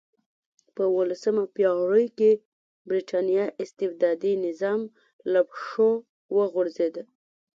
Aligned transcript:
په 0.75 0.83
اولسمه 0.95 1.43
پېړۍ 1.55 2.07
کې 2.17 2.31
برېټانیا 2.89 3.45
استبدادي 3.63 4.33
نظام 4.45 4.81
له 5.31 5.41
پښو 5.49 5.89
وغورځېد. 6.37 6.95